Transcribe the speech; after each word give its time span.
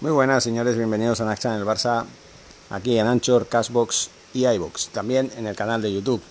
Muy 0.00 0.12
buenas, 0.12 0.42
señores, 0.42 0.78
bienvenidos 0.78 1.20
a 1.20 1.26
Nax 1.26 1.44
en 1.44 1.52
el 1.52 1.66
Barça, 1.66 2.06
aquí 2.70 2.98
en 2.98 3.06
Anchor, 3.06 3.46
Cashbox 3.48 4.08
y 4.32 4.46
iBox, 4.46 4.88
también 4.88 5.30
en 5.36 5.46
el 5.46 5.54
canal 5.54 5.82
de 5.82 5.92
YouTube. 5.92 6.22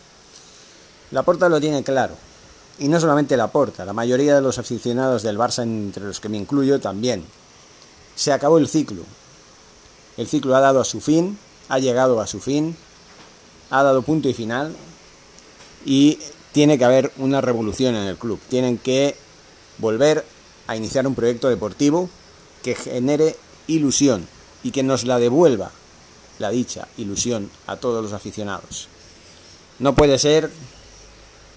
La 1.12 1.22
Porta 1.22 1.50
lo 1.50 1.62
tiene 1.62 1.84
claro, 1.84 2.16
y 2.80 2.88
no 2.88 3.00
solamente 3.00 3.38
la 3.38 3.52
Porta, 3.52 3.86
la 3.86 3.94
mayoría 3.94 4.34
de 4.34 4.42
los 4.42 4.58
aficionados 4.58 5.22
del 5.22 5.38
Barça, 5.38 5.62
entre 5.62 6.04
los 6.04 6.20
que 6.20 6.30
me 6.30 6.38
incluyo, 6.38 6.80
también. 6.80 7.24
Se 8.16 8.34
acabó 8.34 8.58
el 8.58 8.68
ciclo. 8.68 9.04
El 10.18 10.28
ciclo 10.28 10.56
ha 10.56 10.62
dado 10.62 10.82
a 10.82 10.86
su 10.86 11.00
fin, 11.00 11.38
ha 11.68 11.78
llegado 11.78 12.22
a 12.22 12.26
su 12.26 12.40
fin, 12.40 12.76
ha 13.70 13.84
dado 13.84 14.02
punto 14.02 14.28
y 14.30 14.34
final, 14.34 14.76
y 15.86 16.18
tiene 16.54 16.80
que 16.80 16.86
haber 16.86 17.12
una 17.18 17.40
revolución 17.40 17.94
en 17.94 18.08
el 18.08 18.18
club. 18.18 18.40
Tienen 18.50 18.80
que 18.80 19.16
volver 19.78 20.26
a 20.66 20.76
iniciar 20.76 21.06
un 21.06 21.14
proyecto 21.14 21.50
deportivo 21.50 22.10
que 22.64 22.74
genere 22.74 23.36
ilusión 23.70 24.28
y 24.64 24.72
que 24.72 24.84
nos 24.84 25.06
la 25.06 25.20
devuelva 25.20 25.72
la 26.40 26.50
dicha 26.50 26.88
ilusión 26.98 27.50
a 27.68 27.78
todos 27.78 28.04
los 28.04 28.14
aficionados. 28.14 28.88
No 29.80 29.96
puede 29.96 30.18
ser 30.18 30.52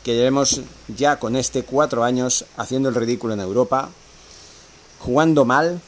que 0.04 0.14
llevemos 0.14 0.60
ya 0.88 1.18
con 1.18 1.36
este 1.36 1.64
cuatro 1.64 2.04
años 2.04 2.44
haciendo 2.56 2.88
el 2.88 2.94
ridículo 2.94 3.34
en 3.34 3.40
Europa, 3.40 3.88
jugando 4.98 5.44
mal, 5.44 5.80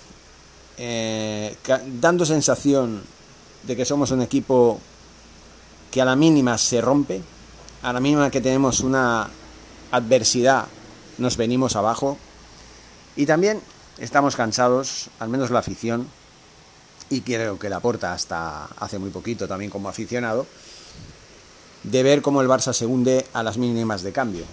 eh, 0.77 1.57
dando 2.01 2.25
sensación 2.25 3.03
de 3.63 3.77
que 3.77 3.85
somos 3.85 4.11
un 4.11 4.23
equipo 4.23 4.81
que 5.91 6.03
a 6.03 6.05
la 6.05 6.17
mínima 6.17 6.59
se 6.59 6.81
rompe, 6.81 7.23
a 7.83 7.93
la 7.93 8.01
mínima 8.01 8.31
que 8.31 8.41
tenemos 8.41 8.81
una 8.81 9.29
adversidad 9.91 10.67
nos 11.19 11.37
venimos 11.37 11.77
abajo 11.77 12.19
y 13.17 13.27
también 13.27 13.61
estamos 13.99 14.37
cansados, 14.37 15.09
al 15.19 15.29
menos 15.29 15.51
la 15.51 15.61
afición, 15.61 16.09
y 17.11 17.21
creo 17.21 17.59
que 17.59 17.69
la 17.69 17.81
porta 17.81 18.13
hasta 18.13 18.65
hace 18.79 18.99
muy 18.99 19.11
poquito 19.11 19.47
también 19.47 19.71
como 19.71 19.89
aficionado, 19.89 20.47
de 21.83 22.03
ver 22.03 22.23
cómo 22.23 22.41
el 22.41 22.49
Barça 22.49 22.73
se 22.73 22.87
hunde 22.87 23.27
a 23.33 23.43
las 23.43 23.59
mínimas 23.59 24.03
de 24.03 24.13
cambio. 24.13 24.45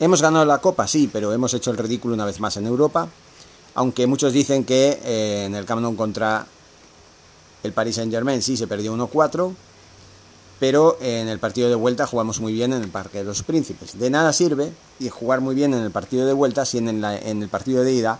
Hemos 0.00 0.22
ganado 0.22 0.44
la 0.44 0.58
Copa, 0.58 0.86
sí, 0.86 1.08
pero 1.12 1.32
hemos 1.32 1.54
hecho 1.54 1.70
el 1.70 1.78
ridículo 1.78 2.14
una 2.14 2.24
vez 2.24 2.40
más 2.40 2.56
en 2.56 2.66
Europa, 2.66 3.08
aunque 3.74 4.06
muchos 4.06 4.32
dicen 4.32 4.64
que 4.64 5.00
eh, 5.04 5.44
en 5.46 5.54
el 5.54 5.64
Camp 5.64 5.96
contra 5.96 6.46
el 7.62 7.72
Paris 7.72 7.96
Saint-Germain 7.96 8.42
sí 8.42 8.56
se 8.56 8.66
perdió 8.66 8.94
1-4, 8.96 9.54
pero 10.60 10.98
en 11.00 11.28
el 11.28 11.38
partido 11.38 11.68
de 11.68 11.76
vuelta 11.76 12.06
jugamos 12.06 12.40
muy 12.40 12.52
bien 12.52 12.72
en 12.72 12.82
el 12.82 12.88
Parque 12.88 13.18
de 13.18 13.24
los 13.24 13.42
Príncipes. 13.44 13.98
De 13.98 14.10
nada 14.10 14.32
sirve 14.32 14.72
y 14.98 15.08
jugar 15.08 15.40
muy 15.40 15.54
bien 15.54 15.72
en 15.74 15.82
el 15.82 15.92
partido 15.92 16.26
de 16.26 16.32
vuelta 16.32 16.64
si 16.64 16.78
en, 16.78 17.04
en 17.04 17.42
el 17.42 17.48
partido 17.48 17.84
de 17.84 17.92
ida 17.92 18.18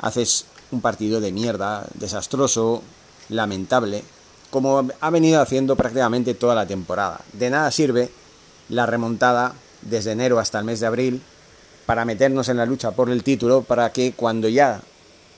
haces 0.00 0.46
un 0.70 0.80
partido 0.80 1.20
de 1.20 1.32
mierda, 1.32 1.86
desastroso, 1.94 2.82
lamentable, 3.28 4.02
como 4.50 4.88
ha 5.00 5.10
venido 5.10 5.40
haciendo 5.40 5.76
prácticamente 5.76 6.34
toda 6.34 6.54
la 6.54 6.66
temporada. 6.66 7.20
De 7.32 7.50
nada 7.50 7.70
sirve 7.70 8.10
la 8.68 8.86
remontada 8.86 9.54
desde 9.82 10.12
enero 10.12 10.38
hasta 10.38 10.58
el 10.58 10.64
mes 10.64 10.80
de 10.80 10.86
abril 10.86 11.22
para 11.84 12.04
meternos 12.04 12.48
en 12.48 12.56
la 12.56 12.66
lucha 12.66 12.90
por 12.90 13.10
el 13.10 13.22
título, 13.22 13.62
para 13.62 13.92
que 13.92 14.12
cuando 14.12 14.48
ya 14.48 14.80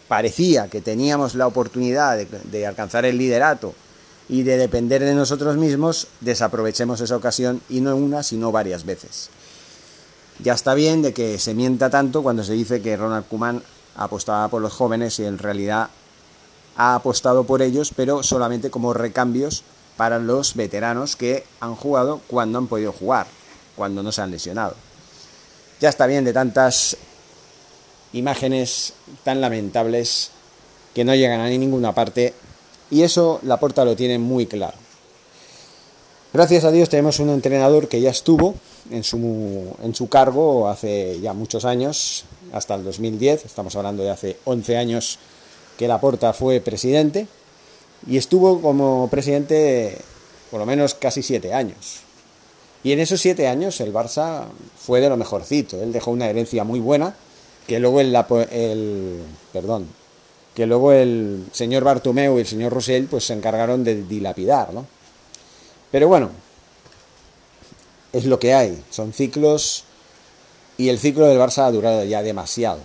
parecía 0.08 0.68
que 0.68 0.80
teníamos 0.80 1.34
la 1.34 1.46
oportunidad 1.46 2.18
de, 2.18 2.66
alcanzar 2.66 3.04
el 3.04 3.18
liderato 3.18 3.74
y 4.28 4.42
de 4.42 4.56
depender 4.56 5.04
de 5.04 5.14
nosotros 5.14 5.56
mismos, 5.56 6.08
desaprovechemos 6.20 7.00
esa 7.00 7.16
ocasión 7.16 7.60
y 7.68 7.80
no 7.80 7.94
una, 7.94 8.22
sino 8.22 8.50
varias 8.50 8.84
veces. 8.84 9.28
Ya 10.42 10.54
está 10.54 10.74
bien 10.74 11.02
de 11.02 11.12
que 11.12 11.38
se 11.38 11.54
mienta 11.54 11.90
tanto 11.90 12.22
cuando 12.22 12.44
se 12.44 12.54
dice 12.54 12.80
que 12.80 12.96
Ronald 12.96 13.26
Koeman 13.28 13.62
apostaba 13.96 14.48
por 14.48 14.62
los 14.62 14.72
jóvenes 14.72 15.18
y 15.18 15.24
en 15.24 15.38
realidad 15.38 15.90
ha 16.76 16.94
apostado 16.94 17.44
por 17.44 17.62
ellos, 17.62 17.92
pero 17.94 18.22
solamente 18.22 18.70
como 18.70 18.94
recambios 18.94 19.64
para 19.96 20.18
los 20.18 20.54
veteranos 20.54 21.16
que 21.16 21.44
han 21.60 21.74
jugado 21.74 22.20
cuando 22.28 22.58
han 22.58 22.68
podido 22.68 22.92
jugar, 22.92 23.26
cuando 23.76 24.02
no 24.02 24.12
se 24.12 24.22
han 24.22 24.30
lesionado. 24.30 24.76
Ya 25.80 25.88
está 25.88 26.06
bien 26.06 26.24
de 26.24 26.32
tantas 26.32 26.96
imágenes 28.12 28.94
tan 29.24 29.40
lamentables 29.40 30.30
que 30.94 31.04
no 31.04 31.14
llegan 31.14 31.40
a 31.40 31.48
ninguna 31.48 31.94
parte 31.94 32.34
y 32.90 33.02
eso 33.02 33.40
la 33.42 33.58
porta 33.58 33.84
lo 33.84 33.96
tiene 33.96 34.18
muy 34.18 34.46
claro. 34.46 34.87
Gracias 36.30 36.64
a 36.64 36.70
Dios 36.70 36.90
tenemos 36.90 37.20
un 37.20 37.30
entrenador 37.30 37.88
que 37.88 38.02
ya 38.02 38.10
estuvo 38.10 38.54
en 38.90 39.02
su, 39.02 39.74
en 39.82 39.94
su 39.94 40.10
cargo 40.10 40.68
hace 40.68 41.18
ya 41.22 41.32
muchos 41.32 41.64
años, 41.64 42.26
hasta 42.52 42.74
el 42.74 42.84
2010, 42.84 43.46
estamos 43.46 43.74
hablando 43.76 44.02
de 44.02 44.10
hace 44.10 44.36
11 44.44 44.76
años 44.76 45.18
que 45.78 45.88
Laporta 45.88 46.34
fue 46.34 46.60
presidente, 46.60 47.26
y 48.06 48.18
estuvo 48.18 48.60
como 48.60 49.08
presidente 49.08 49.96
por 50.50 50.60
lo 50.60 50.66
menos 50.66 50.92
casi 50.94 51.22
7 51.22 51.54
años. 51.54 52.00
Y 52.84 52.92
en 52.92 53.00
esos 53.00 53.22
7 53.22 53.48
años 53.48 53.80
el 53.80 53.94
Barça 53.94 54.44
fue 54.78 55.00
de 55.00 55.08
lo 55.08 55.16
mejorcito, 55.16 55.82
él 55.82 55.92
dejó 55.92 56.10
una 56.10 56.28
herencia 56.28 56.62
muy 56.62 56.78
buena, 56.78 57.14
que 57.66 57.80
luego 57.80 58.00
el, 58.00 58.14
el 58.50 59.22
perdón, 59.54 59.86
que 60.54 60.66
luego 60.66 60.92
el 60.92 61.46
señor 61.52 61.84
Bartomeu 61.84 62.36
y 62.36 62.40
el 62.42 62.46
señor 62.46 62.74
Rosell 62.74 63.06
pues 63.06 63.24
se 63.24 63.32
encargaron 63.32 63.82
de 63.82 64.02
dilapidar, 64.02 64.74
¿no? 64.74 64.97
Pero 65.90 66.08
bueno, 66.08 66.30
es 68.12 68.24
lo 68.24 68.38
que 68.38 68.54
hay, 68.54 68.82
son 68.90 69.12
ciclos 69.12 69.84
y 70.76 70.88
el 70.88 70.98
ciclo 70.98 71.26
del 71.26 71.38
Barça 71.38 71.66
ha 71.66 71.72
durado 71.72 72.04
ya 72.04 72.22
demasiado. 72.22 72.80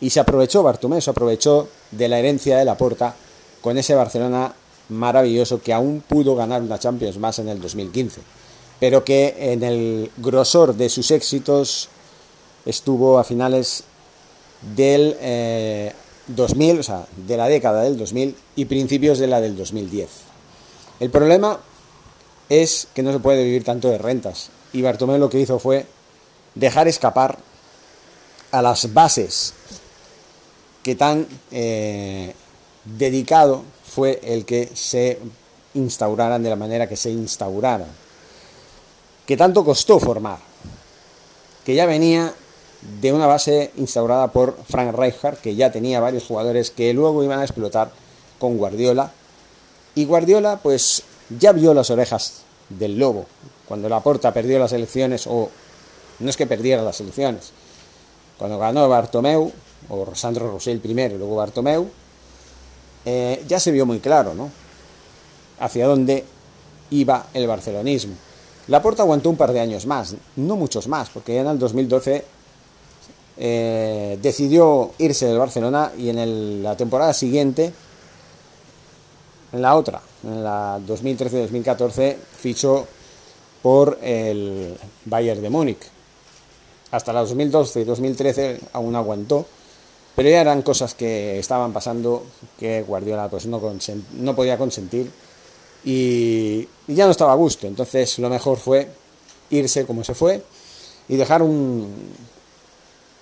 Y 0.00 0.10
se 0.10 0.20
aprovechó 0.20 0.62
Bartomeu, 0.62 1.00
se 1.00 1.10
aprovechó 1.10 1.68
de 1.90 2.08
la 2.08 2.18
herencia 2.18 2.56
de 2.58 2.64
la 2.64 2.76
Porta 2.76 3.14
con 3.60 3.76
ese 3.76 3.94
Barcelona 3.94 4.54
maravilloso 4.88 5.62
que 5.62 5.72
aún 5.72 6.02
pudo 6.06 6.34
ganar 6.34 6.62
una 6.62 6.78
Champions 6.78 7.18
más 7.18 7.38
en 7.38 7.48
el 7.48 7.60
2015, 7.60 8.20
pero 8.80 9.04
que 9.04 9.52
en 9.52 9.62
el 9.62 10.10
grosor 10.16 10.74
de 10.74 10.88
sus 10.88 11.10
éxitos 11.10 11.88
estuvo 12.66 13.18
a 13.18 13.24
finales 13.24 13.84
del 14.74 15.16
2000, 16.26 16.76
eh, 16.76 16.80
o 16.80 16.82
sea, 16.82 17.06
de 17.16 17.36
la 17.36 17.48
década 17.48 17.82
del 17.82 17.96
2000 17.96 18.34
y 18.56 18.64
principios 18.64 19.18
de 19.18 19.26
la 19.26 19.40
del 19.40 19.56
2010. 19.56 20.08
El 20.98 21.10
problema 21.10 21.60
es 22.50 22.88
que 22.94 23.02
no 23.02 23.12
se 23.12 23.20
puede 23.20 23.44
vivir 23.44 23.64
tanto 23.64 23.88
de 23.88 23.96
rentas. 23.96 24.50
Y 24.74 24.82
Bartomeu 24.82 25.18
lo 25.18 25.30
que 25.30 25.40
hizo 25.40 25.58
fue 25.58 25.86
dejar 26.54 26.88
escapar 26.88 27.38
a 28.50 28.60
las 28.60 28.92
bases 28.92 29.54
que 30.82 30.96
tan 30.96 31.26
eh, 31.52 32.34
dedicado 32.84 33.62
fue 33.84 34.20
el 34.22 34.44
que 34.44 34.70
se 34.74 35.18
instauraran 35.74 36.42
de 36.42 36.50
la 36.50 36.56
manera 36.56 36.88
que 36.88 36.96
se 36.96 37.10
instauraran. 37.10 37.88
Que 39.26 39.36
tanto 39.36 39.64
costó 39.64 40.00
formar. 40.00 40.38
Que 41.64 41.74
ya 41.74 41.86
venía 41.86 42.34
de 43.00 43.12
una 43.12 43.26
base 43.26 43.70
instaurada 43.76 44.32
por 44.32 44.56
Frank 44.68 44.96
Rijkaard, 44.96 45.38
que 45.38 45.54
ya 45.54 45.70
tenía 45.70 46.00
varios 46.00 46.24
jugadores 46.24 46.70
que 46.70 46.92
luego 46.94 47.22
iban 47.22 47.38
a 47.38 47.44
explotar 47.44 47.92
con 48.40 48.56
Guardiola. 48.56 49.12
Y 49.94 50.06
Guardiola, 50.06 50.58
pues 50.62 51.04
ya 51.38 51.52
vio 51.52 51.74
las 51.74 51.90
orejas 51.90 52.42
del 52.68 52.98
lobo. 52.98 53.26
Cuando 53.66 53.88
la 53.88 54.00
Porta 54.00 54.32
perdió 54.32 54.58
las 54.58 54.72
elecciones, 54.72 55.26
o 55.26 55.50
no 56.18 56.30
es 56.30 56.36
que 56.36 56.46
perdiera 56.46 56.82
las 56.82 57.00
elecciones, 57.00 57.52
cuando 58.38 58.58
ganó 58.58 58.88
Bartomeu, 58.88 59.52
o 59.88 60.14
Sandro 60.14 60.50
Rosell 60.50 60.80
primero 60.80 61.14
y 61.14 61.18
luego 61.18 61.36
Bartomeu, 61.36 61.88
eh, 63.04 63.44
ya 63.46 63.60
se 63.60 63.70
vio 63.70 63.86
muy 63.86 64.00
claro, 64.00 64.34
¿no? 64.34 64.50
Hacia 65.58 65.86
dónde 65.86 66.24
iba 66.90 67.26
el 67.32 67.46
barcelonismo. 67.46 68.14
La 68.68 68.82
Porta 68.82 69.02
aguantó 69.02 69.30
un 69.30 69.36
par 69.36 69.52
de 69.52 69.60
años 69.60 69.86
más, 69.86 70.14
no 70.36 70.56
muchos 70.56 70.86
más, 70.86 71.10
porque 71.10 71.34
ya 71.34 71.40
en 71.40 71.48
el 71.48 71.58
2012 71.58 72.24
eh, 73.36 74.18
decidió 74.20 74.92
irse 74.98 75.26
del 75.26 75.38
Barcelona 75.38 75.92
y 75.96 76.10
en 76.10 76.62
la 76.62 76.76
temporada 76.76 77.12
siguiente 77.12 77.72
en 79.52 79.62
la 79.62 79.76
otra, 79.76 80.00
en 80.24 80.44
la 80.44 80.78
2013-2014, 80.86 82.16
fichó 82.16 82.86
por 83.62 83.98
el 84.02 84.76
Bayern 85.04 85.42
de 85.42 85.50
Múnich. 85.50 85.82
Hasta 86.90 87.12
la 87.12 87.20
2012 87.20 87.80
y 87.80 87.84
2013 87.84 88.60
aún 88.72 88.96
aguantó, 88.96 89.46
pero 90.16 90.28
ya 90.28 90.40
eran 90.40 90.62
cosas 90.62 90.94
que 90.94 91.38
estaban 91.38 91.72
pasando 91.72 92.24
que 92.58 92.82
Guardiola 92.82 93.28
pues 93.28 93.46
no, 93.46 93.60
no 94.14 94.34
podía 94.34 94.58
consentir 94.58 95.10
y, 95.84 96.68
ya 96.88 97.04
no 97.04 97.12
estaba 97.12 97.32
a 97.32 97.36
gusto. 97.36 97.66
Entonces 97.66 98.18
lo 98.18 98.28
mejor 98.28 98.58
fue 98.58 98.88
irse 99.50 99.86
como 99.86 100.02
se 100.04 100.14
fue 100.14 100.42
y 101.08 101.16
dejar 101.16 101.42
un, 101.42 102.12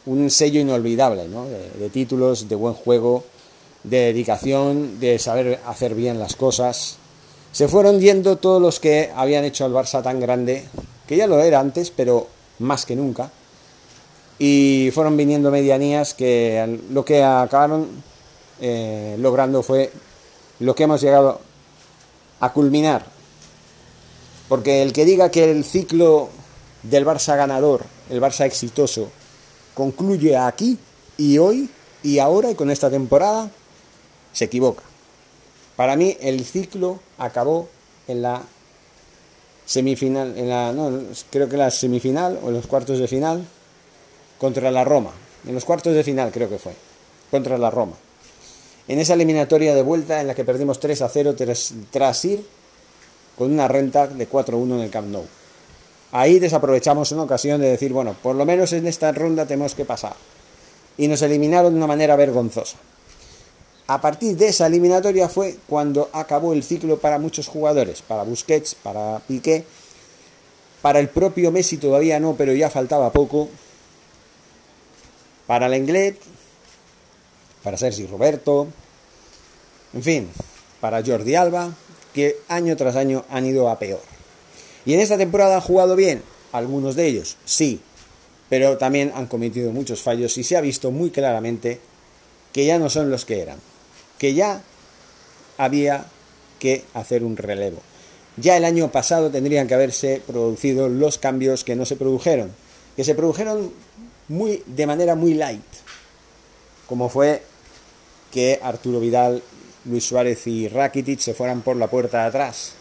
un 0.06 0.30
sello 0.30 0.60
inolvidable 0.60 1.28
de 1.78 1.90
títulos, 1.90 2.48
de 2.48 2.54
buen 2.54 2.74
juego, 2.74 3.24
de 3.84 3.98
dedicación, 3.98 5.00
de 5.00 5.18
saber 5.18 5.60
hacer 5.66 5.94
bien 5.94 6.18
las 6.18 6.36
cosas. 6.36 6.96
Se 7.52 7.68
fueron 7.68 8.00
yendo 8.00 8.36
todos 8.36 8.60
los 8.60 8.80
que 8.80 9.10
habían 9.14 9.44
hecho 9.44 9.64
al 9.64 9.72
Barça 9.72 10.02
tan 10.02 10.20
grande, 10.20 10.64
que 11.06 11.16
ya 11.16 11.26
lo 11.26 11.40
era 11.40 11.60
antes, 11.60 11.90
pero 11.90 12.28
más 12.58 12.84
que 12.86 12.96
nunca. 12.96 13.30
Y 14.38 14.90
fueron 14.92 15.16
viniendo 15.16 15.50
medianías 15.50 16.14
que 16.14 16.80
lo 16.90 17.04
que 17.04 17.24
acabaron 17.24 17.88
eh, 18.60 19.16
logrando 19.18 19.62
fue 19.62 19.90
lo 20.60 20.74
que 20.74 20.84
hemos 20.84 21.00
llegado 21.00 21.40
a 22.40 22.52
culminar. 22.52 23.04
Porque 24.48 24.82
el 24.82 24.92
que 24.92 25.04
diga 25.04 25.30
que 25.30 25.50
el 25.50 25.64
ciclo 25.64 26.30
del 26.82 27.04
Barça 27.04 27.36
ganador, 27.36 27.84
el 28.10 28.20
Barça 28.20 28.44
exitoso, 28.46 29.10
concluye 29.74 30.36
aquí 30.36 30.78
y 31.16 31.38
hoy 31.38 31.70
y 32.02 32.18
ahora 32.18 32.50
y 32.50 32.54
con 32.54 32.70
esta 32.70 32.90
temporada, 32.90 33.50
se 34.38 34.44
equivoca. 34.44 34.84
Para 35.74 35.96
mí 35.96 36.16
el 36.20 36.44
ciclo 36.44 37.00
acabó 37.18 37.68
en 38.06 38.22
la 38.22 38.42
semifinal, 39.66 40.38
en 40.38 40.48
la, 40.48 40.72
no, 40.72 41.02
creo 41.30 41.48
que 41.48 41.56
la 41.56 41.72
semifinal 41.72 42.38
o 42.42 42.48
en 42.48 42.54
los 42.54 42.68
cuartos 42.68 43.00
de 43.00 43.08
final 43.08 43.44
contra 44.38 44.70
la 44.70 44.84
Roma. 44.84 45.10
En 45.44 45.54
los 45.54 45.64
cuartos 45.64 45.92
de 45.92 46.04
final 46.04 46.30
creo 46.30 46.48
que 46.48 46.58
fue, 46.58 46.72
contra 47.32 47.58
la 47.58 47.68
Roma. 47.70 47.94
En 48.86 49.00
esa 49.00 49.14
eliminatoria 49.14 49.74
de 49.74 49.82
vuelta 49.82 50.20
en 50.20 50.28
la 50.28 50.36
que 50.36 50.44
perdimos 50.44 50.78
3 50.78 51.02
a 51.02 51.08
0 51.08 51.34
tras, 51.90 52.24
ir 52.24 52.46
con 53.36 53.52
una 53.52 53.66
renta 53.66 54.06
de 54.06 54.30
4-1 54.30 54.74
en 54.74 54.80
el 54.80 54.90
Camp 54.90 55.08
Nou. 55.08 55.26
Ahí 56.12 56.38
desaprovechamos 56.38 57.10
una 57.10 57.24
ocasión 57.24 57.60
de 57.60 57.68
decir, 57.68 57.92
bueno, 57.92 58.14
por 58.22 58.36
lo 58.36 58.46
menos 58.46 58.72
en 58.72 58.86
esta 58.86 59.10
ronda 59.10 59.46
tenemos 59.46 59.74
que 59.74 59.84
pasar. 59.84 60.14
Y 60.96 61.08
nos 61.08 61.22
eliminaron 61.22 61.72
de 61.72 61.76
una 61.76 61.88
manera 61.88 62.14
vergonzosa. 62.14 62.78
A 63.90 64.02
partir 64.02 64.36
de 64.36 64.48
esa 64.48 64.66
eliminatoria 64.66 65.30
fue 65.30 65.56
cuando 65.66 66.10
acabó 66.12 66.52
el 66.52 66.62
ciclo 66.62 66.98
para 66.98 67.18
muchos 67.18 67.48
jugadores, 67.48 68.02
para 68.02 68.22
Busquets, 68.22 68.74
para 68.74 69.20
Piqué, 69.26 69.64
para 70.82 71.00
el 71.00 71.08
propio 71.08 71.50
Messi 71.50 71.78
todavía 71.78 72.20
no, 72.20 72.34
pero 72.36 72.52
ya 72.52 72.68
faltaba 72.68 73.10
poco, 73.12 73.48
para 75.46 75.70
Lenglet, 75.70 76.20
para 77.64 77.78
Sergi 77.78 78.06
Roberto, 78.06 78.68
en 79.94 80.02
fin, 80.02 80.28
para 80.82 81.02
Jordi 81.02 81.34
Alba, 81.34 81.72
que 82.12 82.36
año 82.48 82.76
tras 82.76 82.94
año 82.94 83.24
han 83.30 83.46
ido 83.46 83.70
a 83.70 83.78
peor. 83.78 84.02
Y 84.84 84.92
en 84.92 85.00
esta 85.00 85.16
temporada 85.16 85.54
han 85.54 85.62
jugado 85.62 85.96
bien, 85.96 86.22
algunos 86.52 86.94
de 86.94 87.06
ellos, 87.06 87.38
sí, 87.46 87.80
pero 88.50 88.76
también 88.76 89.12
han 89.14 89.28
cometido 89.28 89.72
muchos 89.72 90.02
fallos 90.02 90.36
y 90.36 90.44
se 90.44 90.58
ha 90.58 90.60
visto 90.60 90.90
muy 90.90 91.10
claramente 91.10 91.80
que 92.52 92.66
ya 92.66 92.78
no 92.78 92.90
son 92.90 93.10
los 93.10 93.24
que 93.24 93.40
eran, 93.40 93.58
que 94.18 94.34
ya 94.34 94.62
había 95.56 96.06
que 96.58 96.84
hacer 96.94 97.24
un 97.24 97.36
relevo. 97.36 97.78
Ya 98.36 98.56
el 98.56 98.64
año 98.64 98.90
pasado 98.90 99.30
tendrían 99.30 99.66
que 99.66 99.74
haberse 99.74 100.22
producido 100.26 100.88
los 100.88 101.18
cambios 101.18 101.64
que 101.64 101.76
no 101.76 101.84
se 101.84 101.96
produjeron, 101.96 102.52
que 102.96 103.04
se 103.04 103.14
produjeron 103.14 103.72
muy, 104.28 104.62
de 104.66 104.86
manera 104.86 105.14
muy 105.14 105.34
light, 105.34 105.64
como 106.86 107.08
fue 107.08 107.42
que 108.32 108.60
Arturo 108.62 109.00
Vidal, 109.00 109.42
Luis 109.84 110.04
Suárez 110.04 110.46
y 110.46 110.68
Rakitic 110.68 111.18
se 111.20 111.34
fueran 111.34 111.62
por 111.62 111.76
la 111.76 111.88
puerta 111.88 112.22
de 112.22 112.28
atrás. 112.28 112.72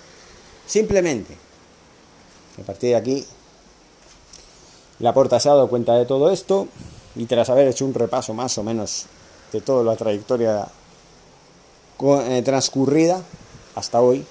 Simplemente, 0.65 1.33
a 2.61 2.63
partir 2.63 2.89
de 2.89 2.95
aquí, 2.95 3.25
la 4.99 5.13
porta 5.13 5.39
se 5.39 5.49
ha 5.49 5.53
dado 5.53 5.69
cuenta 5.69 5.95
de 5.95 6.05
todo 6.05 6.31
esto 6.31 6.67
y 7.15 7.25
tras 7.25 7.49
haber 7.49 7.67
hecho 7.67 7.85
un 7.85 7.93
repaso 7.93 8.33
más 8.33 8.57
o 8.57 8.63
menos 8.63 9.05
de 9.51 9.61
toda 9.61 9.83
la 9.83 9.95
trayectoria 9.95 10.67
transcurrida 12.43 13.21
hasta 13.75 14.01
hoy, 14.01 14.25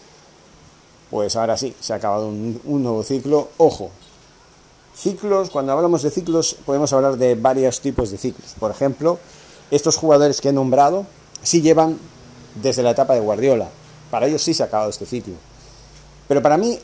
pues 1.11 1.37
ahora 1.37 1.57
sí, 1.57 1.75
se 1.81 1.93
ha 1.93 1.97
acabado 1.97 2.29
un, 2.29 2.61
nuevo 2.65 3.03
ciclo. 3.03 3.49
Ojo, 3.59 3.91
ciclos, 4.95 5.51
cuando 5.51 5.73
hablamos 5.73 6.03
de 6.03 6.11
ciclos 6.11 6.57
podemos 6.67 6.93
hablar 6.93 7.17
de 7.17 7.35
varios 7.35 7.81
tipos 7.81 8.11
de 8.11 8.19
ciclos. 8.19 8.55
Por 8.59 8.71
ejemplo, 8.71 9.19
estos 9.71 9.97
jugadores 9.97 10.41
que 10.41 10.49
he 10.49 10.53
nombrado 10.53 11.07
sí 11.43 11.63
llevan 11.63 11.99
desde 12.61 12.83
la 12.83 12.91
etapa 12.91 13.15
de 13.15 13.21
Guardiola. 13.21 13.69
Para 14.11 14.27
ellos 14.27 14.43
sí 14.43 14.55
se 14.55 14.63
ha 14.63 14.67
acabado 14.67 14.91
este 14.91 15.07
ciclo. 15.07 15.35
Pero 16.29 16.43
para 16.43 16.57
mí, 16.57 16.79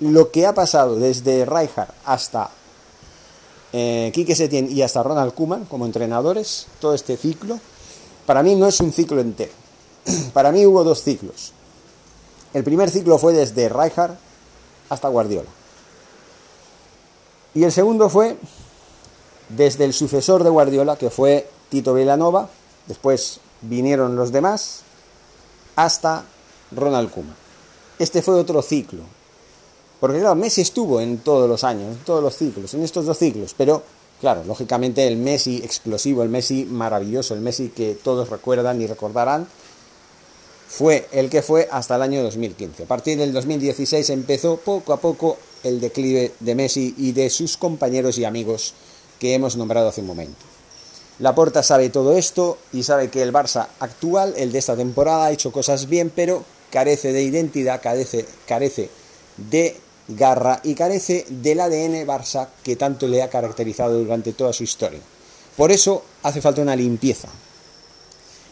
lo 0.00 0.30
que 0.30 0.46
ha 0.46 0.54
pasado 0.54 0.96
desde 0.96 1.44
Rijkaard 1.44 1.90
hasta 2.04 2.50
eh, 3.72 4.10
Quique 4.14 4.34
Setién 4.34 4.70
y 4.70 4.82
hasta 4.82 5.02
Ronald 5.02 5.34
Koeman 5.34 5.64
como 5.64 5.86
entrenadores, 5.86 6.66
todo 6.80 6.94
este 6.94 7.16
ciclo, 7.16 7.58
para 8.30 8.44
mí 8.44 8.54
no 8.54 8.68
es 8.68 8.78
un 8.78 8.92
ciclo 8.92 9.20
entero. 9.20 9.50
para 10.32 10.52
mí 10.52 10.64
hubo 10.64 10.84
dos 10.84 11.02
ciclos. 11.02 11.50
El 12.54 12.62
primer 12.62 12.88
ciclo 12.88 13.18
fue 13.18 13.32
desde 13.32 13.68
Rijkaard 13.68 14.14
hasta 14.88 15.08
Guardiola. 15.08 15.48
Y 17.54 17.64
el 17.64 17.72
segundo 17.72 18.08
fue 18.08 18.36
desde 19.48 19.84
el 19.84 19.92
sucesor 19.92 20.44
de 20.44 20.50
Guardiola, 20.50 20.94
que 20.94 21.10
fue 21.10 21.50
Tito 21.70 21.92
Villanova, 21.92 22.48
después 22.86 23.40
vinieron 23.62 24.14
los 24.14 24.30
demás, 24.30 24.82
hasta 25.74 26.24
Ronald 26.70 27.10
Koeman. 27.10 27.34
Este 27.98 28.22
fue 28.22 28.36
otro 28.36 28.62
ciclo. 28.62 29.02
Porque 29.98 30.20
claro, 30.20 30.36
Messi 30.36 30.60
estuvo 30.60 31.00
en 31.00 31.18
todos 31.18 31.48
los 31.48 31.64
años, 31.64 31.96
en 31.96 32.04
todos 32.04 32.22
los 32.22 32.36
ciclos, 32.36 32.74
en 32.74 32.84
estos 32.84 33.06
dos 33.06 33.18
ciclos, 33.18 33.56
pero 33.58 33.82
claro, 34.20 34.44
lógicamente 34.44 35.06
el 35.06 35.16
Messi 35.16 35.58
explosivo, 35.58 36.22
el 36.22 36.28
Messi 36.28 36.64
maravilloso, 36.64 37.34
el 37.34 37.40
Messi 37.40 37.68
que 37.68 37.94
todos 37.94 38.30
recuerdan 38.30 38.80
y 38.80 38.86
recordarán, 38.86 39.46
fue 40.68 41.08
el 41.10 41.30
que 41.30 41.42
fue 41.42 41.68
hasta 41.72 41.96
el 41.96 42.02
año 42.02 42.22
2015. 42.22 42.84
A 42.84 42.86
partir 42.86 43.18
del 43.18 43.32
2016 43.32 44.08
empezó 44.10 44.56
poco 44.56 44.92
a 44.92 45.00
poco 45.00 45.36
el 45.64 45.80
declive 45.80 46.32
de 46.38 46.54
Messi 46.54 46.94
y 46.96 47.12
de 47.12 47.28
sus 47.28 47.56
compañeros 47.56 48.18
y 48.18 48.24
amigos 48.24 48.74
que 49.18 49.34
hemos 49.34 49.56
nombrado 49.56 49.88
hace 49.88 50.00
un 50.00 50.06
momento. 50.06 50.44
Laporta 51.18 51.62
sabe 51.62 51.90
todo 51.90 52.16
esto 52.16 52.56
y 52.72 52.84
sabe 52.84 53.10
que 53.10 53.22
el 53.22 53.32
Barça 53.32 53.66
actual, 53.80 54.32
el 54.36 54.52
de 54.52 54.58
esta 54.58 54.76
temporada, 54.76 55.26
ha 55.26 55.32
hecho 55.32 55.52
cosas 55.52 55.88
bien, 55.88 56.10
pero 56.14 56.44
carece 56.70 57.12
de 57.12 57.22
identidad, 57.22 57.82
carece, 57.82 58.24
carece 58.46 58.88
de 59.36 59.76
garra 60.16 60.60
y 60.62 60.74
carece 60.74 61.26
del 61.28 61.60
ADN 61.60 62.06
Barça 62.06 62.48
que 62.62 62.76
tanto 62.76 63.06
le 63.06 63.22
ha 63.22 63.30
caracterizado 63.30 63.98
durante 63.98 64.32
toda 64.32 64.52
su 64.52 64.64
historia. 64.64 65.00
Por 65.56 65.72
eso 65.72 66.04
hace 66.22 66.40
falta 66.40 66.62
una 66.62 66.76
limpieza. 66.76 67.28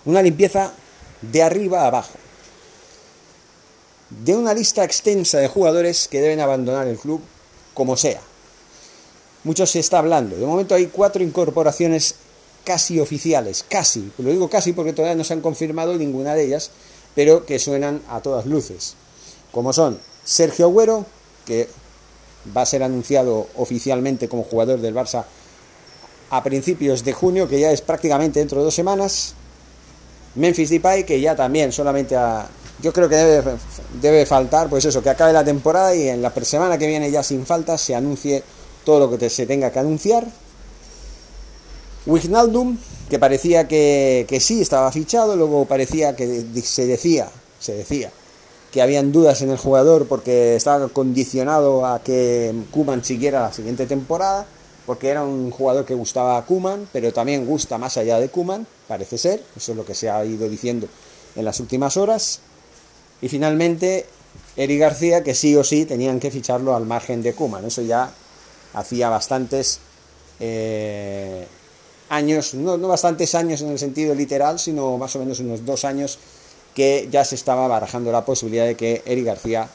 Una 0.05 0.23
limpieza 0.23 0.73
de 1.23 1.43
arriba 1.43 1.83
a 1.83 1.87
abajo. 1.89 2.19
De 4.11 4.37
una 4.37 4.55
lista 4.55 4.85
extensa 4.85 5.39
de 5.39 5.49
jugadores 5.49 6.09
que 6.09 6.21
deben 6.21 6.41
abandonar 6.41 6.87
el 6.87 6.99
club 6.99 7.21
como 7.75 7.97
sea. 7.97 8.21
Mucho 9.45 9.67
se 9.67 9.81
está 9.81 9.99
hablando. 9.99 10.37
De 10.37 10.47
momento 10.47 10.75
hay 10.75 10.87
cuatro 10.87 11.23
incorporaciones 11.23 12.15
casi 12.65 13.01
oficiales, 13.01 13.65
casi, 13.67 14.13
lo 14.19 14.31
digo 14.31 14.51
casi 14.51 14.75
porque 14.75 14.93
todavía 14.93 15.17
no 15.17 15.25
se 15.25 15.33
han 15.33 15.41
confirmado 15.41 15.95
ninguna 15.95 16.35
de 16.35 16.45
ellas, 16.45 16.71
pero 17.15 17.47
que 17.47 17.59
suenan 17.59 18.03
a 18.11 18.21
todas 18.21 18.45
luces. 18.45 18.95
Como 19.53 19.73
son 19.73 19.99
Sergio 20.25 20.67
Agüero, 20.67 21.07
que 21.49 21.67
va 22.55 22.63
a 22.63 22.67
ser 22.67 22.83
anunciado 22.83 23.49
oficialmente 23.57 24.29
como 24.29 24.45
jugador 24.45 24.81
del 24.81 24.95
Barça 24.95 25.25
a 26.31 26.43
principios 26.45 27.05
de 27.05 27.15
junio, 27.15 27.49
que 27.49 27.59
ya 27.59 27.73
es 27.73 27.81
prácticamente 27.81 28.39
dentro 28.39 28.59
de 28.59 28.65
dos 28.65 28.75
semanas. 28.75 29.33
Memphis 30.35 30.69
Depay, 30.69 31.05
que 31.05 31.19
ya 31.19 31.35
también 31.35 31.73
solamente 31.73 32.15
a, 32.15 32.47
yo 32.83 32.93
creo 32.93 33.09
que 33.09 33.17
debe, 34.01 34.27
faltar, 34.27 34.69
pues 34.69 34.85
eso, 34.85 35.03
que 35.03 35.09
acabe 35.09 35.33
la 35.33 35.43
temporada 35.43 35.97
y 35.97 36.09
en 36.09 36.21
la 36.21 36.31
semana 36.43 36.77
que 36.77 36.87
viene 36.87 37.11
ya 37.11 37.23
sin 37.23 37.47
falta 37.47 37.79
se 37.79 37.95
anuncie 37.95 38.43
todo 38.85 39.01
lo 39.01 39.19
que 39.19 39.31
se 39.31 39.47
tenga 39.47 39.73
que 39.73 39.79
anunciar. 39.79 40.27
Wijnaldum, 42.05 42.77
que 43.09 43.19
parecía 43.19 43.67
que, 43.67 44.39
sí 44.39 44.61
estaba 44.61 44.93
fichado, 44.93 45.35
luego 45.35 45.65
parecía 45.65 46.15
que 46.15 46.45
se 46.63 46.87
decía, 46.87 47.31
se 47.59 47.73
decía 47.73 48.13
habían 48.81 49.13
dudas 49.13 49.43
en 49.43 49.51
el 49.51 49.59
jugador 49.59 50.07
porque 50.07 50.57
estaba 50.57 50.89
condicionado 50.89 51.87
a 51.87 52.03
que 52.03 52.55
Kuman 52.71 53.05
siguiera 53.05 53.41
la 53.41 53.53
siguiente 53.53 53.87
temporada, 53.87 54.47
porque 54.87 55.09
era 55.09 55.23
un 55.23 55.51
jugador 55.51 55.85
que 55.85 55.95
gustaba 55.95 56.39
a 56.39 56.45
Kuman, 56.45 56.89
pero 56.93 57.13
también 57.13 57.47
gusta 57.47 57.79
más 57.79 57.97
allá 57.97 58.19
de 58.19 58.29
Kuman, 58.29 58.67
parece 58.87 59.19
ser, 59.19 59.43
eso 59.57 59.73
es 59.73 59.77
lo 59.77 59.85
que 59.85 59.95
se 59.95 60.09
ha 60.09 60.25
ido 60.25 60.49
diciendo 60.49 60.89
en 61.37 61.45
las 61.45 61.61
últimas 61.61 61.97
horas. 61.97 62.41
Y 63.21 63.29
finalmente, 63.29 64.07
Eri 64.57 64.79
García, 64.79 65.23
que 65.23 65.35
sí 65.35 65.55
o 65.57 65.65
sí 65.65 65.85
tenían 65.85 66.21
que 66.21 66.31
ficharlo 66.31 66.75
al 66.75 66.87
margen 66.87 67.23
de 67.23 67.35
Kuman, 67.35 67.65
eso 67.65 67.83
ya 67.83 68.11
hacía 68.75 69.09
bastantes 69.09 69.81
eh, 70.41 71.47
años, 72.09 72.55
no, 72.55 72.77
no, 72.77 72.89
bastantes 72.89 73.35
años 73.35 73.61
en 73.61 73.71
el 73.71 73.79
sentido 73.79 74.15
literal, 74.15 74.59
sino 74.59 74.97
más 74.99 75.15
o 75.17 75.19
menos 75.19 75.41
unos 75.41 75.65
dos 75.65 75.85
años 75.85 76.19
que 76.79 77.09
ya 77.11 77.25
se 77.25 77.35
estaba 77.35 77.67
barajando 77.67 78.13
la 78.13 78.25
posibilidad 78.25 78.65
de 78.65 78.77
que 78.77 79.03
Eric 79.05 79.25
García 79.25 79.69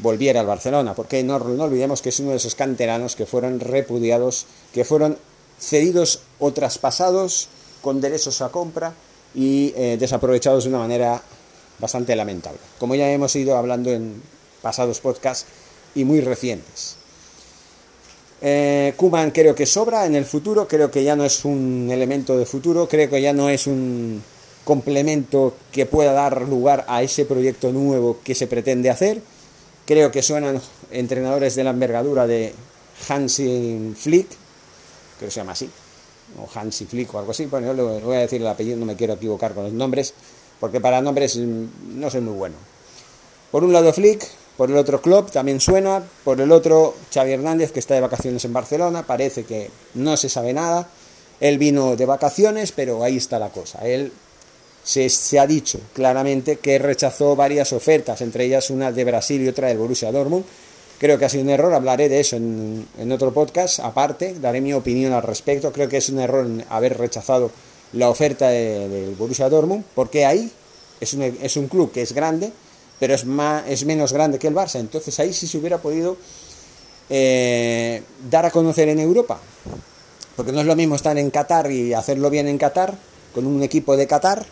volviera 0.00 0.40
al 0.40 0.46
Barcelona, 0.46 0.92
porque 0.92 1.22
no, 1.22 1.38
no 1.38 1.64
olvidemos 1.64 2.02
que 2.02 2.10
es 2.10 2.20
uno 2.20 2.32
de 2.32 2.36
esos 2.36 2.54
canteranos 2.54 3.16
que 3.16 3.24
fueron 3.24 3.60
repudiados, 3.60 4.44
que 4.74 4.84
fueron 4.84 5.16
cedidos 5.58 6.20
o 6.38 6.52
traspasados 6.52 7.48
con 7.80 8.02
derechos 8.02 8.42
a 8.42 8.50
compra 8.50 8.92
y 9.34 9.72
eh, 9.74 9.96
desaprovechados 9.98 10.64
de 10.64 10.68
una 10.68 10.80
manera 10.80 11.22
bastante 11.78 12.14
lamentable, 12.14 12.58
como 12.78 12.94
ya 12.94 13.10
hemos 13.10 13.34
ido 13.36 13.56
hablando 13.56 13.90
en 13.90 14.20
pasados 14.60 15.00
podcasts 15.00 15.46
y 15.94 16.04
muy 16.04 16.20
recientes. 16.20 16.96
Eh, 18.42 18.92
Kuman 18.98 19.30
creo 19.30 19.54
que 19.54 19.64
sobra 19.64 20.04
en 20.04 20.14
el 20.14 20.26
futuro, 20.26 20.68
creo 20.68 20.90
que 20.90 21.04
ya 21.04 21.16
no 21.16 21.24
es 21.24 21.46
un 21.46 21.88
elemento 21.90 22.36
de 22.36 22.44
futuro, 22.44 22.86
creo 22.86 23.08
que 23.08 23.22
ya 23.22 23.32
no 23.32 23.48
es 23.48 23.66
un 23.66 24.22
complemento 24.64 25.54
que 25.72 25.86
pueda 25.86 26.12
dar 26.12 26.42
lugar 26.42 26.84
a 26.88 27.02
ese 27.02 27.24
proyecto 27.24 27.72
nuevo 27.72 28.18
que 28.24 28.34
se 28.34 28.46
pretende 28.46 28.90
hacer. 28.90 29.20
Creo 29.86 30.10
que 30.10 30.22
suenan 30.22 30.60
entrenadores 30.90 31.54
de 31.54 31.64
la 31.64 31.70
envergadura 31.70 32.26
de 32.26 32.54
Hansi 33.08 33.94
Flick, 33.96 34.28
creo 35.18 35.28
que 35.28 35.30
se 35.30 35.40
llama 35.40 35.52
así, 35.52 35.68
o 36.38 36.48
Hansi 36.58 36.86
Flick 36.86 37.12
o 37.14 37.18
algo 37.18 37.32
así. 37.32 37.46
Bueno, 37.46 37.74
yo 37.74 38.00
voy 38.00 38.16
a 38.16 38.20
decir 38.20 38.40
el 38.40 38.46
apellido, 38.46 38.78
no 38.78 38.86
me 38.86 38.96
quiero 38.96 39.14
equivocar 39.14 39.52
con 39.52 39.64
los 39.64 39.72
nombres, 39.72 40.14
porque 40.58 40.80
para 40.80 41.02
nombres 41.02 41.36
mm, 41.36 42.00
no 42.00 42.10
soy 42.10 42.22
muy 42.22 42.34
bueno. 42.34 42.56
Por 43.50 43.62
un 43.62 43.72
lado 43.72 43.92
Flick, 43.92 44.26
por 44.56 44.70
el 44.70 44.76
otro 44.76 45.02
Klopp 45.02 45.30
también 45.30 45.60
suena, 45.60 46.02
por 46.24 46.40
el 46.40 46.50
otro 46.50 46.94
Xavi 47.12 47.32
Hernández 47.32 47.72
que 47.72 47.80
está 47.80 47.94
de 47.94 48.00
vacaciones 48.00 48.44
en 48.44 48.52
Barcelona, 48.52 49.04
parece 49.06 49.44
que 49.44 49.70
no 49.94 50.16
se 50.16 50.28
sabe 50.28 50.52
nada. 50.52 50.88
Él 51.40 51.58
vino 51.58 51.96
de 51.96 52.06
vacaciones, 52.06 52.72
pero 52.72 53.02
ahí 53.02 53.16
está 53.16 53.38
la 53.38 53.50
cosa. 53.50 53.86
Él 53.86 54.12
se, 54.84 55.38
ha 55.38 55.46
dicho 55.46 55.80
claramente 55.94 56.56
que 56.56 56.78
rechazó 56.78 57.34
varias 57.34 57.72
ofertas, 57.72 58.20
entre 58.20 58.44
ellas 58.44 58.70
una 58.70 58.92
de 58.92 59.04
Brasil 59.04 59.42
y 59.42 59.48
otra 59.48 59.68
del 59.68 59.78
Borussia 59.78 60.12
Dortmund. 60.12 60.44
Creo 60.98 61.18
que 61.18 61.24
ha 61.24 61.28
sido 61.28 61.42
un 61.42 61.50
error, 61.50 61.74
hablaré 61.74 62.08
de 62.08 62.20
eso 62.20 62.36
en, 62.36 62.86
en 62.98 63.10
otro 63.10 63.32
podcast 63.32 63.80
aparte, 63.80 64.34
daré 64.40 64.60
mi 64.60 64.72
opinión 64.72 65.12
al 65.12 65.22
respecto. 65.22 65.72
Creo 65.72 65.88
que 65.88 65.96
es 65.96 66.08
un 66.10 66.20
error 66.20 66.46
haber 66.68 66.98
rechazado 66.98 67.50
la 67.94 68.10
oferta 68.10 68.48
de, 68.48 68.88
del 68.88 69.14
Borussia 69.14 69.48
Dortmund, 69.48 69.84
porque 69.94 70.26
ahí 70.26 70.50
es 71.00 71.14
un, 71.14 71.22
es 71.22 71.56
un 71.56 71.68
club 71.68 71.90
que 71.90 72.02
es 72.02 72.12
grande, 72.12 72.52
pero 73.00 73.14
es, 73.14 73.24
más, 73.24 73.64
es 73.68 73.84
menos 73.84 74.12
grande 74.12 74.38
que 74.38 74.48
el 74.48 74.54
Barça. 74.54 74.80
Entonces 74.80 75.18
ahí 75.18 75.32
sí 75.32 75.46
se 75.46 75.58
hubiera 75.58 75.78
podido 75.78 76.16
eh, 77.10 78.02
dar 78.30 78.46
a 78.46 78.50
conocer 78.50 78.88
en 78.88 79.00
Europa. 79.00 79.40
Porque 80.36 80.52
no 80.52 80.60
es 80.60 80.66
lo 80.66 80.76
mismo 80.76 80.96
estar 80.96 81.16
en 81.16 81.30
Qatar 81.30 81.70
y 81.70 81.94
hacerlo 81.94 82.28
bien 82.30 82.48
en 82.48 82.58
Qatar, 82.58 82.96
con 83.34 83.46
un 83.46 83.62
equipo 83.62 83.96
de 83.96 84.06
Qatar, 84.06 84.46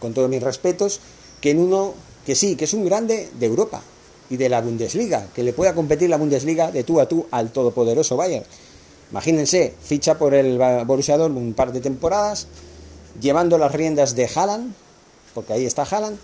con 0.00 0.14
todos 0.14 0.28
mis 0.28 0.42
respetos, 0.42 1.00
que 1.40 1.50
en 1.50 1.60
uno 1.60 1.94
que 2.26 2.34
sí, 2.34 2.56
que 2.56 2.64
es 2.64 2.74
un 2.74 2.84
grande 2.84 3.30
de 3.38 3.46
Europa 3.46 3.82
y 4.30 4.36
de 4.36 4.48
la 4.48 4.60
Bundesliga, 4.60 5.28
que 5.34 5.42
le 5.42 5.52
pueda 5.52 5.74
competir 5.74 6.10
la 6.10 6.18
Bundesliga 6.18 6.70
de 6.70 6.84
tú 6.84 7.00
a 7.00 7.08
tú 7.08 7.26
al 7.30 7.50
todopoderoso 7.50 8.16
Bayern. 8.16 8.44
Imagínense, 9.10 9.74
ficha 9.82 10.18
por 10.18 10.34
el 10.34 10.58
Borussia 10.84 11.16
Dortmund 11.16 11.46
un 11.46 11.54
par 11.54 11.72
de 11.72 11.80
temporadas, 11.80 12.46
llevando 13.20 13.56
las 13.56 13.72
riendas 13.72 14.14
de 14.14 14.28
Haaland, 14.28 14.74
porque 15.34 15.54
ahí 15.54 15.64
está 15.64 15.84
Haaland, 15.84 16.18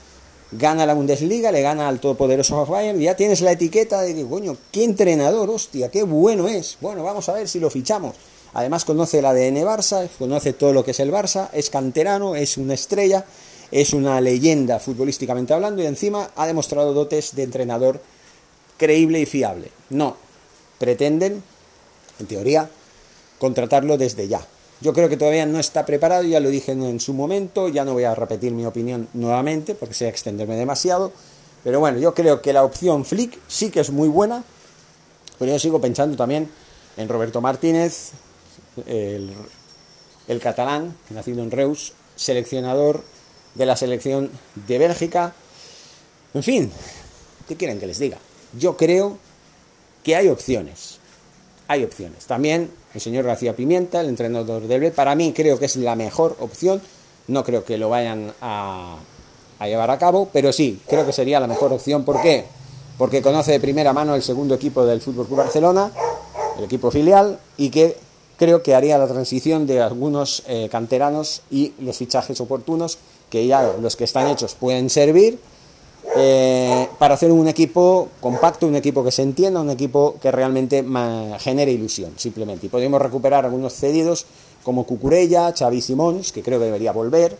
gana 0.52 0.84
la 0.84 0.94
Bundesliga, 0.94 1.50
le 1.50 1.62
gana 1.62 1.88
al 1.88 2.00
todopoderoso 2.00 2.66
Bayern, 2.66 3.00
ya 3.00 3.16
tienes 3.16 3.40
la 3.40 3.52
etiqueta 3.52 4.02
de 4.02 4.14
que, 4.14 4.26
coño, 4.26 4.56
qué 4.70 4.84
entrenador, 4.84 5.48
hostia, 5.50 5.90
qué 5.90 6.02
bueno 6.02 6.48
es. 6.48 6.76
Bueno, 6.80 7.02
vamos 7.02 7.28
a 7.28 7.32
ver 7.32 7.48
si 7.48 7.58
lo 7.60 7.70
fichamos. 7.70 8.14
Además 8.52 8.84
conoce 8.84 9.18
el 9.18 9.26
ADN 9.26 9.56
Barça, 9.64 10.08
conoce 10.18 10.52
todo 10.52 10.72
lo 10.72 10.84
que 10.84 10.92
es 10.92 11.00
el 11.00 11.10
Barça, 11.10 11.48
es 11.52 11.70
canterano, 11.70 12.36
es 12.36 12.56
una 12.56 12.74
estrella, 12.74 13.24
es 13.70 13.92
una 13.92 14.20
leyenda 14.20 14.78
futbolísticamente 14.78 15.54
hablando 15.54 15.82
y 15.82 15.86
encima 15.86 16.30
ha 16.36 16.46
demostrado 16.46 16.92
dotes 16.92 17.34
de 17.34 17.42
entrenador 17.42 18.00
creíble 18.76 19.20
y 19.20 19.26
fiable. 19.26 19.70
No, 19.90 20.16
pretenden, 20.78 21.42
en 22.18 22.26
teoría, 22.26 22.70
contratarlo 23.38 23.96
desde 23.96 24.28
ya. 24.28 24.46
Yo 24.80 24.92
creo 24.92 25.08
que 25.08 25.16
todavía 25.16 25.46
no 25.46 25.58
está 25.58 25.86
preparado, 25.86 26.24
ya 26.24 26.40
lo 26.40 26.50
dije 26.50 26.72
en 26.72 27.00
su 27.00 27.14
momento, 27.14 27.68
ya 27.68 27.84
no 27.84 27.94
voy 27.94 28.04
a 28.04 28.14
repetir 28.14 28.52
mi 28.52 28.66
opinión 28.66 29.08
nuevamente 29.14 29.74
porque 29.74 29.94
sea 29.94 30.08
extenderme 30.08 30.56
demasiado, 30.56 31.12
pero 31.62 31.80
bueno, 31.80 31.98
yo 31.98 32.12
creo 32.14 32.42
que 32.42 32.52
la 32.52 32.64
opción 32.64 33.04
Flick 33.04 33.38
sí 33.48 33.70
que 33.70 33.80
es 33.80 33.90
muy 33.90 34.08
buena, 34.08 34.44
pero 35.38 35.52
yo 35.52 35.58
sigo 35.58 35.80
pensando 35.80 36.16
también 36.16 36.50
en 36.96 37.08
Roberto 37.08 37.40
Martínez, 37.40 38.10
el, 38.86 39.32
el 40.28 40.40
catalán, 40.40 40.96
nacido 41.10 41.42
en 41.42 41.50
Reus, 41.50 41.94
seleccionador 42.16 43.02
de 43.54 43.66
la 43.66 43.76
selección 43.76 44.30
de 44.66 44.78
Bélgica. 44.78 45.34
En 46.32 46.42
fin, 46.42 46.70
¿qué 47.48 47.56
quieren 47.56 47.78
que 47.78 47.86
les 47.86 47.98
diga? 47.98 48.18
Yo 48.58 48.76
creo 48.76 49.18
que 50.02 50.16
hay 50.16 50.28
opciones. 50.28 50.98
Hay 51.66 51.82
opciones. 51.82 52.26
También 52.26 52.70
el 52.94 53.00
señor 53.00 53.24
García 53.24 53.56
Pimienta, 53.56 54.00
el 54.00 54.08
entrenador 54.08 54.66
del 54.66 54.80
B, 54.80 54.90
para 54.90 55.14
mí 55.14 55.32
creo 55.32 55.58
que 55.58 55.64
es 55.64 55.76
la 55.76 55.96
mejor 55.96 56.36
opción. 56.40 56.80
No 57.26 57.42
creo 57.42 57.64
que 57.64 57.78
lo 57.78 57.88
vayan 57.88 58.32
a, 58.40 58.98
llevar 59.60 59.90
a 59.90 59.98
cabo, 59.98 60.28
pero 60.32 60.52
sí, 60.52 60.80
creo 60.86 61.06
que 61.06 61.12
sería 61.12 61.40
la 61.40 61.46
mejor 61.46 61.72
opción. 61.72 62.04
¿Por 62.04 62.20
qué? 62.20 62.44
Porque 62.98 63.22
conoce 63.22 63.52
de 63.52 63.60
primera 63.60 63.92
mano 63.92 64.14
el 64.14 64.22
segundo 64.22 64.54
equipo 64.54 64.84
del 64.84 65.00
Fútbol 65.00 65.26
Club 65.26 65.38
Barcelona, 65.38 65.90
el 66.58 66.64
equipo 66.64 66.90
filial, 66.90 67.40
y 67.56 67.70
que 67.70 67.96
creo 68.36 68.62
que 68.62 68.74
haría 68.74 68.98
la 68.98 69.08
transición 69.08 69.66
de 69.66 69.80
algunos 69.80 70.42
eh, 70.46 70.68
canteranos 70.70 71.42
y 71.50 71.72
los 71.78 71.96
fichajes 71.96 72.40
oportunos 72.40 72.98
que 73.34 73.48
ya 73.48 73.74
los 73.80 73.96
que 73.96 74.04
están 74.04 74.28
hechos 74.28 74.54
pueden 74.54 74.88
servir 74.88 75.40
eh, 76.16 76.88
para 77.00 77.14
hacer 77.14 77.32
un 77.32 77.48
equipo 77.48 78.10
compacto, 78.20 78.68
un 78.68 78.76
equipo 78.76 79.02
que 79.02 79.10
se 79.10 79.22
entienda, 79.22 79.60
un 79.60 79.70
equipo 79.70 80.14
que 80.22 80.30
realmente 80.30 80.84
genere 81.40 81.72
ilusión, 81.72 82.12
simplemente. 82.16 82.66
Y 82.66 82.68
podemos 82.68 83.02
recuperar 83.02 83.44
algunos 83.44 83.74
cedidos 83.74 84.26
como 84.62 84.86
Cucurella, 84.86 85.52
Xavi 85.52 85.80
Simons, 85.80 86.30
que 86.30 86.42
creo 86.42 86.60
que 86.60 86.66
debería 86.66 86.92
volver, 86.92 87.36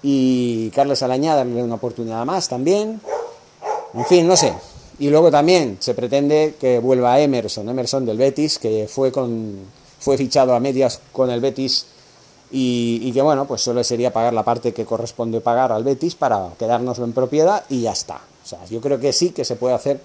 y 0.00 0.70
Carles 0.70 1.02
Alañá 1.02 1.34
darle 1.34 1.60
una 1.60 1.74
oportunidad 1.74 2.24
más 2.24 2.48
también. 2.48 3.00
En 3.94 4.06
fin, 4.06 4.28
no 4.28 4.36
sé. 4.36 4.52
Y 5.00 5.10
luego 5.10 5.32
también 5.32 5.78
se 5.80 5.94
pretende 5.94 6.54
que 6.60 6.78
vuelva 6.78 7.18
Emerson, 7.18 7.68
Emerson 7.68 8.06
del 8.06 8.16
Betis, 8.16 8.60
que 8.60 8.86
fue 8.88 9.10
con 9.10 9.56
fue 9.98 10.16
fichado 10.16 10.54
a 10.54 10.60
medias 10.60 11.00
con 11.12 11.30
el 11.30 11.40
Betis 11.40 11.86
y, 12.54 13.10
que 13.12 13.22
bueno, 13.22 13.46
pues 13.46 13.62
solo 13.62 13.82
sería 13.82 14.12
pagar 14.12 14.34
la 14.34 14.42
parte 14.42 14.74
que 14.74 14.84
corresponde 14.84 15.40
pagar 15.40 15.72
al 15.72 15.84
Betis 15.84 16.14
para 16.14 16.50
quedárnoslo 16.58 17.06
en 17.06 17.14
propiedad 17.14 17.64
y 17.70 17.80
ya 17.80 17.92
está. 17.92 18.16
O 18.16 18.46
sea, 18.46 18.62
yo 18.66 18.80
creo 18.82 19.00
que 19.00 19.14
sí 19.14 19.30
que 19.30 19.44
se 19.44 19.56
puede 19.56 19.74
hacer 19.74 20.00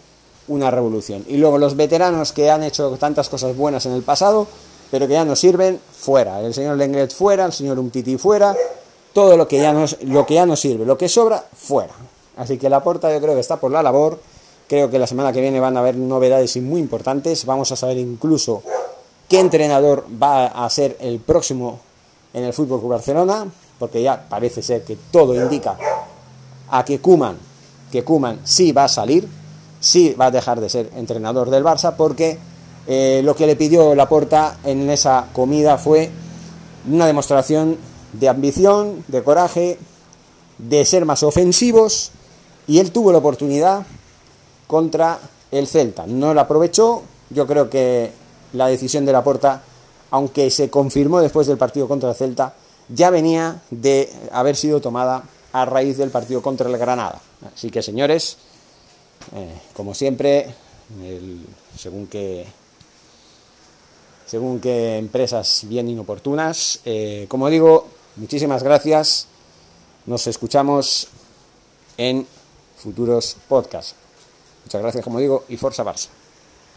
una 0.48 0.72
revolución. 0.72 1.26
Y 1.28 1.36
luego 1.36 1.58
los 1.58 1.76
veteranos 1.76 2.32
que 2.32 2.50
han 2.50 2.64
hecho 2.64 2.92
tantas 2.98 3.28
cosas 3.28 3.58
buenas 3.58 3.86
en 3.86 3.92
el 3.92 4.02
pasado, 4.02 4.48
pero 4.90 5.08
que 5.08 5.14
ya 5.14 5.26
no 5.26 5.36
sirven, 5.36 5.78
fuera. 5.92 6.40
El 6.40 6.54
señor 6.54 6.78
Lenglet 6.78 7.14
fuera, 7.14 7.46
el 7.46 7.52
señor 7.52 7.80
Umtiti 7.80 8.18
fuera, 8.18 8.56
todo 9.12 9.36
lo 9.36 9.46
que 9.46 9.58
ya 9.58 9.74
no, 9.74 9.86
lo 10.04 10.26
que 10.26 10.36
ya 10.36 10.46
no 10.46 10.56
sirve, 10.56 10.86
lo 10.86 10.98
que 10.98 11.10
sobra, 11.10 11.44
fuera. 11.54 11.94
Así 12.38 12.58
que 12.58 12.70
la 12.70 12.82
porta 12.82 13.12
yo 13.12 13.20
creo 13.20 13.34
que 13.34 13.42
está 13.42 13.58
por 13.58 13.72
la 13.72 13.84
labor. 13.84 14.22
Creo 14.70 14.90
que 14.90 15.00
la 15.00 15.08
semana 15.08 15.34
que 15.34 15.42
viene 15.42 15.60
van 15.60 15.76
a 15.76 15.82
haber 15.82 15.98
novedades 15.98 16.56
muy 16.58 16.80
importantes. 16.80 17.46
Vamos 17.46 17.74
a 17.74 17.76
saber 17.76 17.98
incluso 17.98 18.64
qué 19.28 19.40
entrenador 19.40 20.06
va 20.22 20.46
a 20.48 20.70
ser 20.70 20.96
el 21.02 21.20
próximo 21.20 21.80
en 22.38 22.44
el 22.44 22.54
Fútbol 22.54 22.80
Club 22.80 22.92
Barcelona, 22.92 23.48
porque 23.80 24.04
ya 24.04 24.28
parece 24.30 24.62
ser 24.62 24.84
que 24.84 24.96
todo 25.12 25.34
indica 25.34 25.76
a 26.70 26.86
que 26.86 27.00
Kuman, 27.00 27.36
que 27.92 28.04
Kuman 28.04 28.42
sí 28.44 28.72
va 28.72 28.84
a 28.84 28.88
salir, 28.88 29.28
sí 29.80 30.14
va 30.14 30.28
a 30.28 30.32
dejar 30.32 30.62
de 30.62 30.70
ser 30.70 30.92
entrenador 30.96 31.50
del 31.50 31.64
Barça, 31.64 31.96
porque 31.96 32.38
eh, 32.86 33.22
lo 33.24 33.36
que 33.36 33.48
le 33.48 33.56
pidió 33.56 33.96
Laporta 33.96 34.58
en 34.64 34.88
esa 34.92 35.30
comida 35.34 35.80
fue 35.80 36.12
una 36.88 37.08
demostración 37.08 37.78
de 38.14 38.30
ambición, 38.30 39.04
de 39.08 39.24
coraje, 39.24 39.80
de 40.60 40.86
ser 40.86 41.06
más 41.06 41.24
ofensivos, 41.24 42.12
y 42.68 42.78
él 42.78 42.92
tuvo 42.92 43.12
la 43.12 43.18
oportunidad 43.18 43.84
contra 44.68 45.18
el 45.50 45.66
Celta. 45.66 46.06
No 46.06 46.36
la 46.36 46.42
aprovechó, 46.42 47.02
yo 47.32 47.48
creo 47.48 47.68
que 47.68 48.12
la 48.54 48.68
decisión 48.68 49.08
de 49.08 49.14
la 49.14 49.24
Porta, 49.24 49.64
aunque 50.12 50.50
se 50.50 50.70
confirmó 50.70 51.20
después 51.22 51.48
del 51.48 51.58
partido 51.58 51.88
contra 51.88 52.10
el 52.10 52.16
Celta, 52.16 52.54
ya 52.90 53.10
venía 53.10 53.62
de 53.70 54.12
haber 54.32 54.56
sido 54.56 54.80
tomada 54.80 55.24
a 55.52 55.66
raíz 55.66 55.98
del 55.98 56.10
partido 56.10 56.42
contra 56.42 56.70
el 56.70 56.78
Granada. 56.78 57.22
Así 57.54 57.70
que, 57.70 57.82
señores, 57.82 58.38
eh, 59.36 59.62
como 59.74 59.94
siempre, 59.94 60.54
según 61.78 62.08
que 62.08 62.46
según 64.28 64.60
que 64.60 64.98
empresas 64.98 65.64
bien 65.64 65.90
inoportunas. 65.90 66.82
Eh, 66.86 67.26
como 67.30 67.50
digo, 67.50 67.88
muchísimas 68.18 68.62
gracias. 68.62 69.28
Nos 70.06 70.28
escuchamos 70.28 71.08
en 71.98 72.28
futuros 72.78 73.38
podcasts. 73.48 73.96
Muchas 74.66 74.82
gracias, 74.82 75.04
como 75.04 75.20
digo, 75.20 75.46
y 75.48 75.56
Forza 75.56 75.84
Barça. 75.84 76.10